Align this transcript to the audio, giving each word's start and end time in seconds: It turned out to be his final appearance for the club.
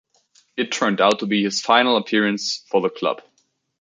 It 0.57 0.71
turned 0.71 0.99
out 0.99 1.19
to 1.19 1.27
be 1.27 1.43
his 1.43 1.61
final 1.61 1.95
appearance 1.95 2.65
for 2.71 2.81
the 2.81 2.89
club. 2.89 3.21